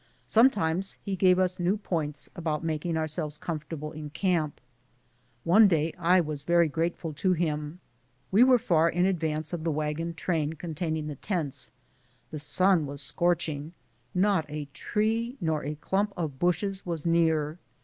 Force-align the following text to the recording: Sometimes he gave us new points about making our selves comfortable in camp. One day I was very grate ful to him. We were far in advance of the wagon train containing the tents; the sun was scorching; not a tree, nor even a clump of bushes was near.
Sometimes 0.25 0.97
he 1.05 1.15
gave 1.15 1.37
us 1.37 1.59
new 1.59 1.77
points 1.77 2.27
about 2.35 2.63
making 2.63 2.97
our 2.97 3.07
selves 3.07 3.37
comfortable 3.37 3.91
in 3.91 4.09
camp. 4.09 4.59
One 5.43 5.67
day 5.67 5.93
I 5.95 6.19
was 6.19 6.41
very 6.41 6.67
grate 6.67 6.97
ful 6.97 7.13
to 7.13 7.33
him. 7.33 7.79
We 8.31 8.43
were 8.43 8.57
far 8.57 8.89
in 8.89 9.05
advance 9.05 9.53
of 9.53 9.63
the 9.63 9.69
wagon 9.69 10.15
train 10.15 10.53
containing 10.53 11.05
the 11.05 11.17
tents; 11.17 11.71
the 12.31 12.39
sun 12.39 12.87
was 12.87 12.99
scorching; 12.99 13.73
not 14.15 14.43
a 14.49 14.65
tree, 14.73 15.37
nor 15.39 15.61
even 15.61 15.73
a 15.73 15.81
clump 15.81 16.13
of 16.17 16.39
bushes 16.39 16.83
was 16.83 17.05
near. 17.05 17.59